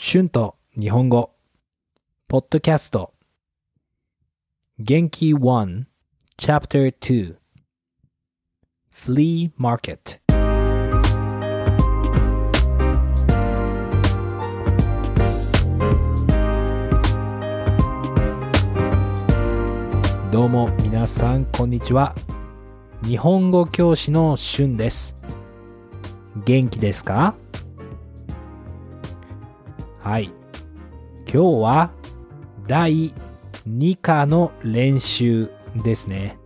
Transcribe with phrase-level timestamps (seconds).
[0.00, 1.34] 春と日本語、
[2.28, 3.14] ポッドキャスト、
[4.78, 5.86] 元気1、
[6.38, 7.34] Chapter 2、
[8.94, 10.20] Flea Market。
[20.30, 22.14] どうも皆さんこんにちは。
[23.02, 25.16] 日本語教師の春です。
[26.44, 27.34] 元気ですか？
[30.08, 30.32] はい。
[31.26, 31.92] 今日は
[32.66, 33.12] 第
[33.68, 35.50] 2課の練習
[35.84, 36.38] ですね。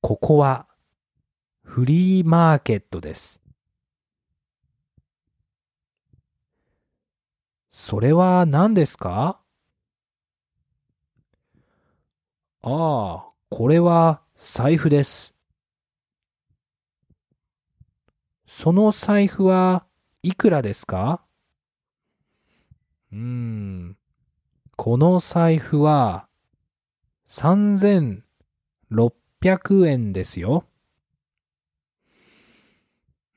[0.00, 0.66] ここは
[1.62, 3.42] フリーマーケットです。
[7.68, 9.38] それは何ですか？
[12.62, 15.34] ああ、これは財布です。
[18.46, 19.84] その財布は
[20.22, 21.22] いくらですか？
[23.10, 23.96] うーん。
[24.76, 26.28] この財布は
[27.26, 28.22] 3600
[29.86, 30.66] 円ですよ。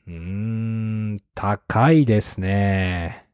[0.08, 3.30] うーん、高いですね。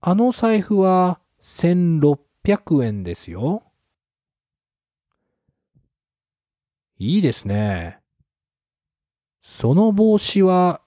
[0.00, 3.62] あの財布は1600円ですよ。
[6.98, 8.00] いいですね。
[9.42, 10.80] その帽子は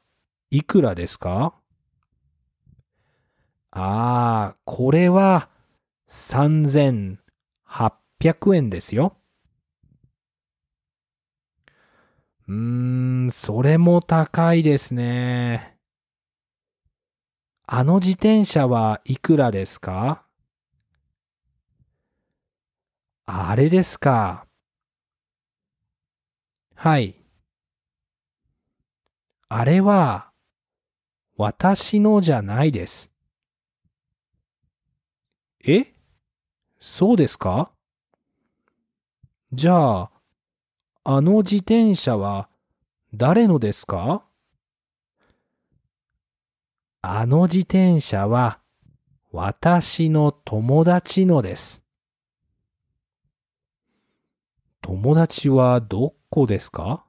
[0.52, 1.54] いくらですか？
[3.72, 5.48] ああ、これは
[6.08, 9.16] 3800円ですよ。
[12.48, 12.56] うー
[13.28, 15.78] ん、それも高いですね。
[17.68, 20.26] あの自転車はいくらですか？
[23.28, 24.48] あれですか。
[26.74, 27.22] はい。
[29.50, 30.29] あれは、
[31.42, 33.14] 私のじゃないです。
[35.66, 35.94] え？
[36.82, 37.72] そうですか？
[39.54, 40.12] じゃあ、
[41.06, 42.50] あの自転車は
[43.14, 44.26] 誰のですか？
[47.02, 48.60] あの自転車は
[49.32, 51.82] 私の友達のです。
[54.82, 57.06] 友達はどこですか？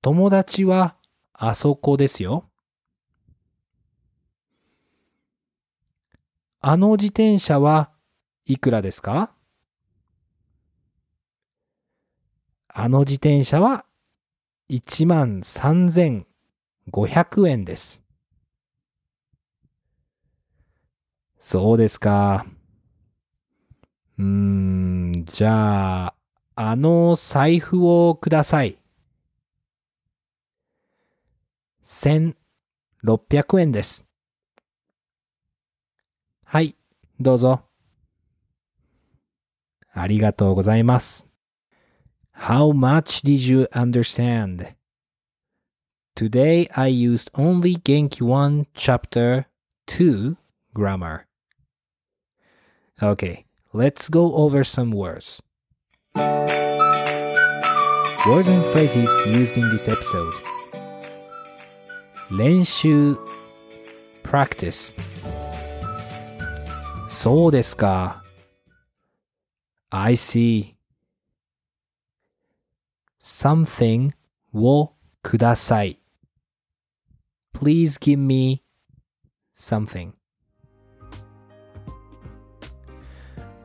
[0.00, 0.94] 友達は
[1.36, 2.48] あそこですよ。
[6.60, 7.90] あの自転車は
[8.46, 9.32] いくらですか？
[12.68, 13.84] あの自転車は
[14.68, 16.24] 1万3500
[17.48, 18.02] 円です。
[21.38, 22.46] そうですか。
[24.18, 26.14] うーん、じゃあ、
[26.56, 28.78] あの財布をください。
[31.85, 34.05] 1600円です。
[36.43, 36.75] はい、
[37.19, 37.61] どうぞ。
[39.93, 41.27] ありがとうございます。
[42.35, 44.73] How much did you understand?
[46.15, 49.45] Today I used only Genki 1 chapter
[49.87, 50.37] 2
[50.73, 51.25] grammar.
[53.01, 55.41] Okay, let's go over some words.
[58.27, 60.33] Words and phrases used in this episode.
[62.33, 63.17] 練習
[64.23, 64.95] practice
[67.07, 68.23] そうですか
[69.89, 70.75] I see
[73.19, 74.11] something
[74.53, 75.99] をください
[77.53, 78.63] Please give me
[79.57, 80.13] something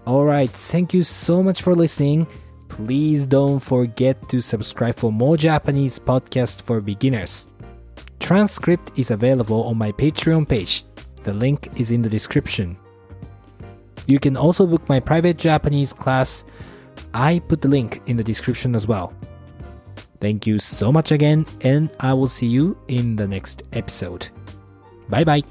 [0.07, 2.27] Alright, thank you so much for listening.
[2.69, 7.49] Please don't forget to subscribe for more Japanese podcasts for beginners.
[8.19, 10.85] Transcript is available on my Patreon page.
[11.24, 12.78] The link is in the description.
[14.07, 16.44] You can also book my private Japanese class.
[17.13, 19.13] I put the link in the description as well.
[20.19, 24.27] Thank you so much again, and I will see you in the next episode.
[25.07, 25.44] Bye bye.